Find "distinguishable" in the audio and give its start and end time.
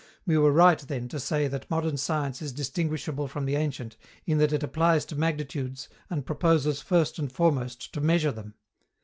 2.53-3.27